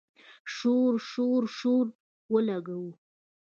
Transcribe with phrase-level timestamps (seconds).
[0.55, 1.85] شور، شور، شور
[2.29, 2.91] اولګوو